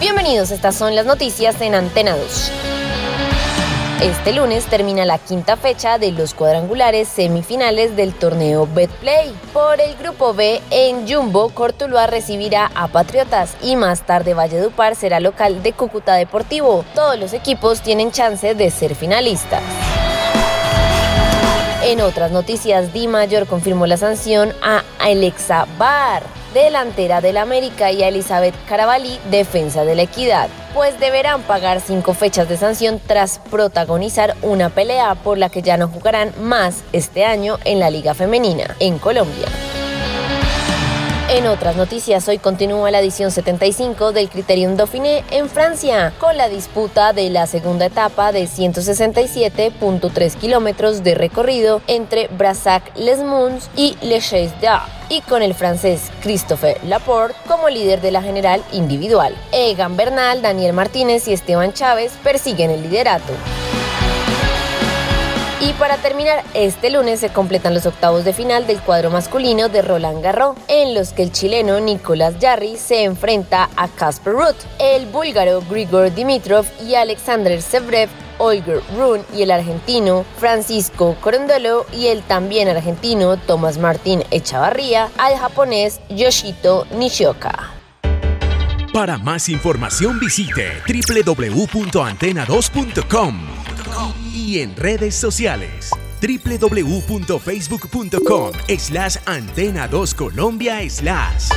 Bienvenidos, 0.00 0.50
estas 0.50 0.76
son 0.76 0.94
las 0.94 1.06
noticias 1.06 1.60
en 1.60 1.74
Antena 1.74 2.16
2. 2.16 2.50
Este 4.02 4.32
lunes 4.32 4.64
termina 4.64 5.04
la 5.04 5.18
quinta 5.18 5.56
fecha 5.56 5.98
de 5.98 6.10
los 6.12 6.32
cuadrangulares 6.32 7.06
semifinales 7.06 7.96
del 7.96 8.14
torneo 8.14 8.66
Betplay. 8.66 9.34
Por 9.52 9.80
el 9.80 9.94
grupo 9.96 10.32
B, 10.32 10.62
en 10.70 11.06
Jumbo, 11.06 11.50
Cortuluá 11.50 12.06
recibirá 12.06 12.70
a 12.74 12.88
Patriotas 12.88 13.56
y 13.62 13.76
más 13.76 14.06
tarde 14.06 14.32
Valledupar 14.32 14.94
será 14.94 15.20
local 15.20 15.62
de 15.62 15.74
Cúcuta 15.74 16.14
Deportivo. 16.14 16.84
Todos 16.94 17.18
los 17.18 17.34
equipos 17.34 17.82
tienen 17.82 18.10
chance 18.10 18.54
de 18.54 18.70
ser 18.70 18.94
finalistas. 18.94 19.62
En 21.90 22.00
otras 22.00 22.30
noticias, 22.30 22.92
Di 22.92 23.08
Mayor 23.08 23.48
confirmó 23.48 23.84
la 23.84 23.96
sanción 23.96 24.52
a 24.62 24.84
Alexa 25.00 25.66
Bar, 25.76 26.22
delantera 26.54 27.20
del 27.20 27.36
América, 27.36 27.90
y 27.90 28.04
a 28.04 28.06
Elizabeth 28.06 28.54
Carabalí, 28.68 29.18
defensa 29.28 29.84
de 29.84 29.96
la 29.96 30.02
equidad, 30.02 30.48
pues 30.72 31.00
deberán 31.00 31.42
pagar 31.42 31.80
cinco 31.80 32.14
fechas 32.14 32.48
de 32.48 32.56
sanción 32.58 33.00
tras 33.04 33.40
protagonizar 33.50 34.36
una 34.42 34.70
pelea 34.70 35.16
por 35.16 35.36
la 35.36 35.48
que 35.48 35.62
ya 35.62 35.76
no 35.78 35.88
jugarán 35.88 36.32
más 36.40 36.84
este 36.92 37.24
año 37.24 37.58
en 37.64 37.80
la 37.80 37.90
Liga 37.90 38.14
Femenina 38.14 38.76
en 38.78 39.00
Colombia. 39.00 39.48
En 41.32 41.46
otras 41.46 41.76
noticias, 41.76 42.26
hoy 42.26 42.38
continúa 42.38 42.90
la 42.90 42.98
edición 42.98 43.30
75 43.30 44.10
del 44.10 44.28
Criterium 44.28 44.74
Dauphiné 44.74 45.22
en 45.30 45.48
Francia, 45.48 46.12
con 46.18 46.36
la 46.36 46.48
disputa 46.48 47.12
de 47.12 47.30
la 47.30 47.46
segunda 47.46 47.86
etapa 47.86 48.32
de 48.32 48.48
167.3 48.48 50.34
kilómetros 50.34 51.04
de 51.04 51.14
recorrido 51.14 51.82
entre 51.86 52.26
Brassac-les 52.36 53.20
Mons 53.20 53.70
y 53.76 53.96
Le 54.02 54.20
Chais 54.20 54.60
d'Ar, 54.60 54.82
y 55.08 55.20
con 55.20 55.42
el 55.42 55.54
francés 55.54 56.10
Christophe 56.20 56.78
Laporte 56.82 57.36
como 57.46 57.68
líder 57.68 58.00
de 58.00 58.10
la 58.10 58.22
general 58.22 58.64
individual. 58.72 59.36
Egan 59.52 59.96
Bernal, 59.96 60.42
Daniel 60.42 60.72
Martínez 60.72 61.28
y 61.28 61.32
Esteban 61.32 61.72
Chávez 61.72 62.10
persiguen 62.24 62.72
el 62.72 62.82
liderato. 62.82 63.32
Y 65.70 65.72
para 65.74 65.98
terminar, 65.98 66.42
este 66.52 66.90
lunes 66.90 67.20
se 67.20 67.28
completan 67.28 67.74
los 67.74 67.86
octavos 67.86 68.24
de 68.24 68.32
final 68.32 68.66
del 68.66 68.80
cuadro 68.80 69.08
masculino 69.08 69.68
de 69.68 69.82
Roland 69.82 70.20
Garros, 70.20 70.56
en 70.66 70.94
los 70.94 71.12
que 71.12 71.22
el 71.22 71.30
chileno 71.30 71.78
Nicolás 71.78 72.34
Jarry 72.40 72.76
se 72.76 73.04
enfrenta 73.04 73.70
a 73.76 73.86
Casper 73.86 74.32
Ruth, 74.32 74.56
el 74.80 75.06
búlgaro 75.06 75.62
Grigor 75.70 76.12
Dimitrov 76.12 76.66
y 76.84 76.96
Alexander 76.96 77.62
Zverev 77.62 78.10
Olger 78.38 78.80
Rune 78.96 79.22
y 79.32 79.42
el 79.42 79.52
argentino 79.52 80.24
Francisco 80.38 81.16
Corondolo 81.20 81.86
y 81.92 82.08
el 82.08 82.24
también 82.24 82.66
argentino 82.66 83.36
Tomás 83.36 83.78
Martín 83.78 84.24
Echavarría 84.32 85.08
al 85.18 85.38
japonés 85.38 86.00
Yoshito 86.08 86.84
Nishioka. 86.90 87.74
Para 88.92 89.18
más 89.18 89.48
información 89.48 90.18
visite 90.18 90.82
www.antena2.com 90.88 93.59
y 94.50 94.58
en 94.58 94.74
redes 94.74 95.14
sociales 95.14 95.90
www.facebook.com 96.20 98.52
slash 98.78 99.16
antena 99.26 99.88
2 99.88 100.14
Colombia 100.14 100.90
slash. 100.90 101.50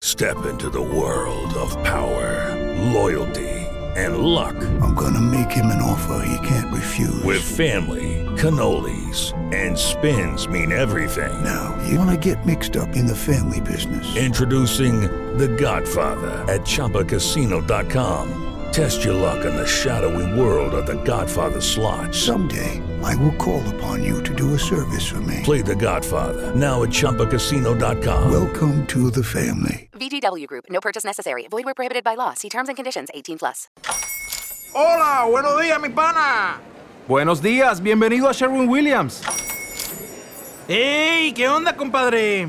Step 0.00 0.46
into 0.46 0.70
the 0.70 0.80
world 0.80 1.54
of 1.54 1.70
power, 1.84 2.56
loyalty, 2.92 3.48
and 3.96 4.18
luck. 4.18 4.56
I'm 4.82 4.94
gonna 4.94 5.20
make 5.20 5.50
him 5.50 5.66
an 5.66 5.80
offer 5.80 6.24
he 6.26 6.48
can't 6.48 6.72
refuse. 6.72 7.22
With 7.22 7.42
family, 7.42 8.26
cannolis, 8.36 9.32
and 9.54 9.78
spins 9.78 10.48
mean 10.48 10.72
everything. 10.72 11.32
Now, 11.44 11.78
you 11.88 11.98
wanna 11.98 12.16
get 12.16 12.44
mixed 12.44 12.76
up 12.76 12.96
in 12.96 13.06
the 13.06 13.14
family 13.14 13.60
business. 13.60 14.16
Introducing 14.16 15.02
The 15.38 15.48
Godfather 15.48 16.32
at 16.52 16.62
ChumbaCasino.com. 16.62 18.51
Test 18.72 19.04
your 19.04 19.12
luck 19.12 19.44
in 19.44 19.54
the 19.54 19.66
shadowy 19.66 20.24
world 20.32 20.72
of 20.72 20.86
The 20.86 20.94
Godfather 21.04 21.60
slot. 21.60 22.14
Someday, 22.14 22.80
I 23.02 23.14
will 23.16 23.34
call 23.36 23.62
upon 23.74 24.02
you 24.02 24.22
to 24.22 24.34
do 24.34 24.54
a 24.54 24.58
service 24.58 25.06
for 25.06 25.20
me. 25.20 25.40
Play 25.44 25.60
The 25.60 25.76
Godfather 25.76 26.54
now 26.56 26.82
at 26.82 26.88
ChumbaCasino.com. 26.88 28.32
Welcome 28.32 28.86
to 28.86 29.10
the 29.10 29.22
family. 29.22 29.90
VGW 29.92 30.46
Group. 30.46 30.64
No 30.70 30.80
purchase 30.80 31.04
necessary. 31.04 31.46
Void 31.50 31.66
where 31.66 31.74
prohibited 31.74 32.02
by 32.02 32.14
law. 32.14 32.32
See 32.32 32.48
terms 32.48 32.70
and 32.70 32.76
conditions. 32.76 33.10
18 33.12 33.40
plus. 33.40 33.68
Hola, 34.74 35.26
buenos 35.28 35.60
días, 35.60 35.78
mi 35.78 35.90
pana. 35.90 36.58
Buenos 37.06 37.42
días, 37.42 37.82
bienvenido 37.82 38.26
a 38.26 38.32
Sherwin 38.32 38.70
Williams. 38.70 39.22
¡Ey! 40.66 41.34
¿Qué 41.34 41.46
onda, 41.46 41.76
compadre? 41.76 42.48